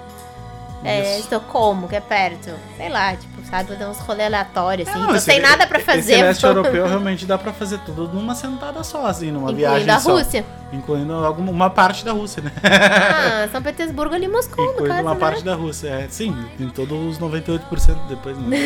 [0.84, 2.50] é, Estocolmo, que é perto.
[2.76, 3.74] Sei lá, tipo, sabe?
[3.76, 4.98] Dar uns rolês aleatórios, assim.
[4.98, 6.12] Não, não tem nada pra fazer.
[6.12, 9.90] Esse leste europeu realmente dá pra fazer tudo numa sentada só, assim, numa Incluindo viagem
[9.90, 10.12] a só.
[10.12, 10.44] Rússia.
[10.72, 12.50] Incluindo alguma, uma parte da Rússia, né?
[12.64, 15.20] Ah, São Petersburgo ali Moscou, Incluindo no caso, uma né?
[15.20, 16.06] parte da Rússia, é.
[16.08, 17.60] Sim, em todos os 98%
[18.08, 18.56] depois, né?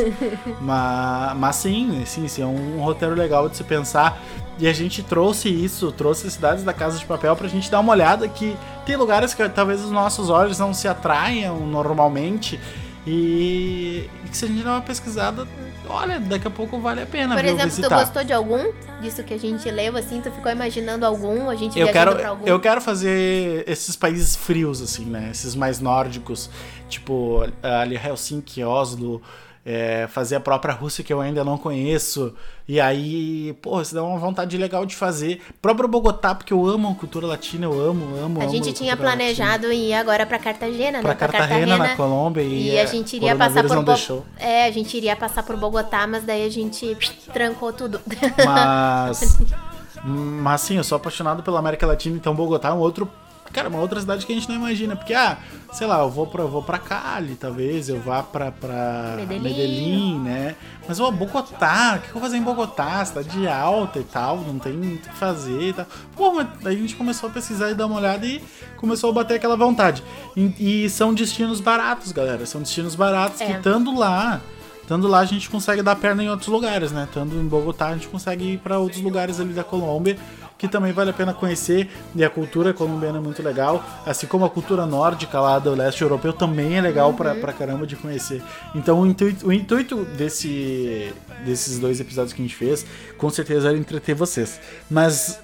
[0.60, 4.18] mas, mas sim, sim, sim, é um roteiro legal de se pensar.
[4.60, 7.92] E a gente trouxe isso, trouxe cidades da Casa de Papel pra gente dar uma
[7.92, 12.60] olhada que tem lugares que talvez os nossos olhos não se atraiam normalmente.
[13.06, 15.48] E, e que se a gente der uma pesquisada,
[15.88, 17.88] olha, daqui a pouco vale a pena Por exemplo, visitar.
[17.88, 18.70] tu gostou de algum
[19.00, 20.20] disso que a gente leu, assim?
[20.20, 21.48] Tu ficou imaginando algum?
[21.48, 22.46] A gente eu quero, pra algum?
[22.46, 25.30] Eu quero fazer esses países frios, assim, né?
[25.30, 26.50] Esses mais nórdicos,
[26.88, 29.22] tipo ali Helsinki, Oslo,
[29.64, 32.34] é, fazer a própria Rússia que eu ainda não conheço.
[32.66, 35.42] E aí, pô, isso dá uma vontade legal de fazer.
[35.60, 38.40] Próprio Bogotá, porque eu amo a cultura latina, eu amo, amo.
[38.40, 39.84] A amo gente tinha planejado latina.
[39.84, 41.14] ir agora para Cartagena, pra né?
[41.14, 42.42] Pra Cartagena, na Colômbia.
[42.42, 44.24] E, e a gente iria passar por Bo...
[44.38, 46.96] É, a gente iria passar por Bogotá, mas daí a gente
[47.32, 48.00] trancou tudo.
[48.44, 49.38] Mas.
[50.04, 53.10] mas sim, eu sou apaixonado pela América Latina, então Bogotá é um outro
[53.52, 54.94] cara, uma outra cidade que a gente não imagina.
[54.96, 55.38] Porque, ah,
[55.72, 59.40] sei lá, eu vou pra, vou pra Cali, talvez, eu vá pra, pra Medellín.
[59.42, 60.56] Medellín, né?
[60.88, 63.04] Mas, ô, Bogotá, o que eu vou fazer em Bogotá?
[63.04, 65.86] Cidade alta e tal, não tem muito o que fazer e tal.
[66.16, 68.42] Pô, mas daí a gente começou a pesquisar e dar uma olhada e
[68.76, 70.02] começou a bater aquela vontade.
[70.36, 72.44] E, e são destinos baratos, galera.
[72.46, 73.46] São destinos baratos É.
[73.46, 74.40] que estando lá.
[74.82, 77.04] Estando lá, a gente consegue dar perna em outros lugares, né?
[77.04, 80.18] Estando em Bogotá, a gente consegue ir para outros lugares ali da Colômbia,
[80.60, 81.88] que também vale a pena conhecer.
[82.14, 86.02] E a cultura colombiana é muito legal, assim como a cultura nórdica lá do leste
[86.02, 88.42] europeu também é legal pra, pra caramba de conhecer.
[88.74, 91.14] Então, o intuito, o intuito desse,
[91.46, 92.84] desses dois episódios que a gente fez,
[93.16, 94.60] com certeza era entreter vocês.
[94.90, 95.40] Mas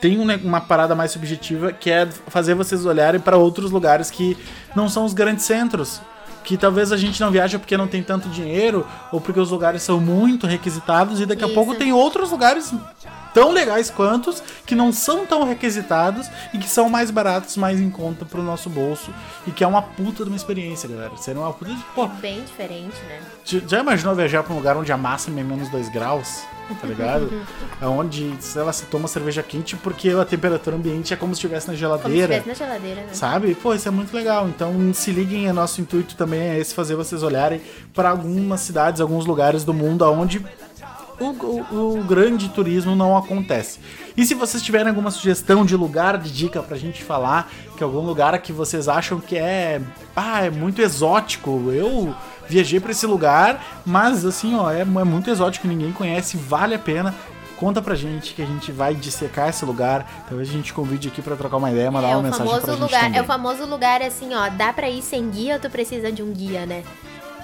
[0.00, 4.38] tem um uma parada mais subjetiva que é fazer vocês olharem para outros lugares que
[4.76, 6.00] não são os grandes centros.
[6.44, 9.82] Que talvez a gente não viaja porque não tem tanto dinheiro ou porque os lugares
[9.82, 11.54] são muito requisitados e daqui a Isso.
[11.54, 12.72] pouco tem outros lugares
[13.34, 17.90] tão legais quantos que não são tão requisitados e que são mais baratos, mais em
[17.90, 19.10] conta pro nosso bolso
[19.46, 21.16] e que é uma puta de uma experiência, galera.
[21.16, 23.20] Seria uma puta de, pô, Bem diferente, né?
[23.66, 26.42] Já- imaginou viajar pra um lugar onde a máxima é menos 2 graus?
[26.80, 27.30] Tá ligado?
[27.82, 31.66] onde, sei lá, se toma cerveja quente porque a temperatura ambiente é como se estivesse
[31.66, 32.36] na Como se geladeira.
[32.36, 33.08] estivesse na geladeira, né?
[33.12, 33.54] Sabe?
[33.54, 34.48] Pô, isso é muito legal.
[34.48, 37.60] Então se liguem, é nosso intuito também é esse fazer vocês olharem
[37.92, 40.42] para algumas cidades, alguns lugares do mundo onde
[41.20, 41.24] o,
[41.74, 43.78] o- o grande turismo não acontece.
[44.16, 47.86] E se vocês tiverem alguma sugestão de lugar, de dica pra gente falar, que é
[47.86, 49.80] algum lugar que vocês acham que é,
[50.14, 52.14] ah, é muito exótico, eu
[52.48, 56.78] viajei pra esse lugar, mas assim, ó, é, é muito exótico, ninguém conhece, vale a
[56.78, 57.14] pena.
[57.56, 60.24] Conta pra gente que a gente vai dissecar esse lugar.
[60.28, 62.80] Talvez a gente convide aqui pra trocar uma ideia, mandar É uma mensagem pra gente
[62.82, 63.18] lugar, também.
[63.18, 66.24] é o famoso lugar assim, ó, dá pra ir sem guia ou tu precisa de
[66.24, 66.82] um guia, né?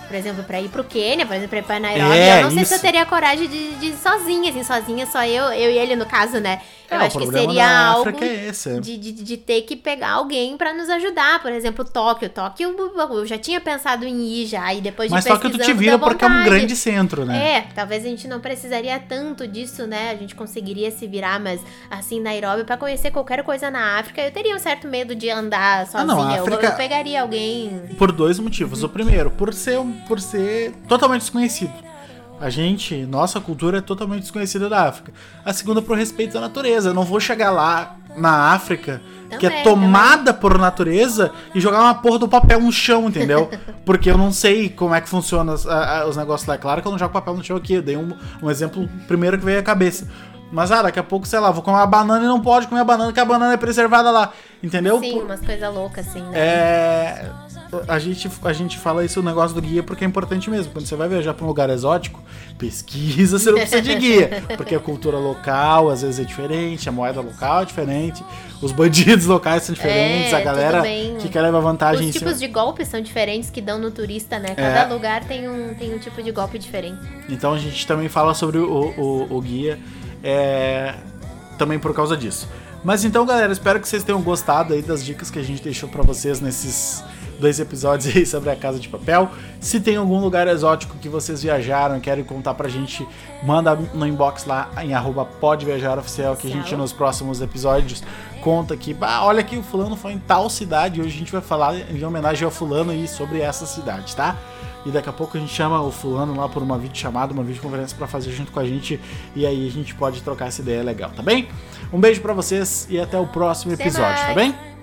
[0.09, 2.51] Por exemplo, pra ir pro Quênia, por exemplo, pra ir pra Nairobi, É, eu não
[2.51, 5.79] sei se eu teria coragem de, de ir sozinha, assim, sozinha, só eu, eu e
[5.79, 6.61] ele no caso, né?
[6.91, 9.37] Eu É, o acho que problema seria da algo África é esse, de, de, de
[9.37, 11.41] ter que pegar alguém pra nos ajudar.
[11.43, 12.29] Por exemplo, Tóquio.
[12.31, 12.75] Tóquio,
[13.11, 15.73] eu já tinha pensado em ir já, e depois Mas de só que tu te
[15.75, 17.57] vira porque é um grande centro, né?
[17.57, 20.11] É, talvez a gente não precisaria tanto disso, né?
[20.11, 24.31] A gente conseguiria se virar, mas assim, Nairobi, pra conhecer qualquer coisa na África, eu
[24.31, 26.05] teria um certo medo de andar sozinha.
[26.07, 27.81] não, a Eu- África- eu, pegaria alguém.
[27.99, 28.83] Por dois motivos.
[28.83, 31.73] O primeiro, por ser, por ser totalmente desconhecido.
[32.41, 35.13] A gente, nossa cultura é totalmente desconhecida da África.
[35.45, 36.91] A segunda, por respeito à natureza.
[36.91, 39.01] Eu não vou chegar lá na África,
[39.39, 43.51] que é Também, tomada por natureza, e jogar uma porra do papel no chão, entendeu?
[43.85, 46.55] Porque eu não sei como é que funciona os, a- os negócios lá.
[46.55, 47.75] É Claro que eu não jogo papel no chão aqui.
[47.75, 50.09] Eu dei um, um exemplo primeiro que veio à cabeça.
[50.51, 52.81] Mas, ah, daqui a pouco, sei lá, vou comer uma banana e não pode comer
[52.81, 54.33] a banana, que a banana é preservada lá.
[54.63, 54.99] Entendeu?
[54.99, 56.39] Sim, Por- umas coisas loucas, assim, né?
[56.39, 57.28] é.
[57.87, 60.73] A gente, a gente fala isso o negócio do guia porque é importante mesmo.
[60.73, 62.23] Quando você vai viajar pra um lugar exótico,
[62.59, 64.43] pesquisa, você não precisa de guia.
[64.57, 68.25] Porque a cultura local às vezes é diferente, a moeda local é diferente,
[68.63, 71.17] os bandidos locais são diferentes, É, a galera bem.
[71.19, 72.27] que quer levar vantagem Os cima.
[72.27, 74.51] tipos de golpes são diferentes que dão no turista, né?
[74.51, 74.55] É.
[74.55, 76.99] Cada lugar tem um, tem um tipo de golpe diferente.
[77.29, 79.79] Então a gente também fala sobre o, o, o guia
[80.23, 80.95] é,
[81.59, 82.49] também por causa disso.
[82.85, 85.89] Mas então, galera, espero que vocês tenham gostado aí das dicas que a gente deixou
[85.89, 87.03] pra vocês nesses
[87.39, 89.31] dois episódios aí sobre a Casa de Papel.
[89.61, 93.07] Se tem algum lugar exótico que vocês viajaram e querem contar pra gente,
[93.43, 98.03] manda no inbox lá em arroba pode viajar oficial que a gente nos próximos episódios
[98.39, 101.41] conta aqui, bah, olha aqui o fulano foi em tal cidade, hoje a gente vai
[101.41, 104.37] falar em homenagem ao fulano aí sobre essa cidade, tá?
[104.87, 107.97] E daqui a pouco a gente chama o fulano lá por uma videochamada, uma videoconferência
[107.97, 109.01] pra fazer junto com a gente
[109.35, 111.49] e aí a gente pode trocar essa ideia legal, tá bem?
[111.93, 114.78] Um beijo pra vocês e até o próximo episódio, tá bem?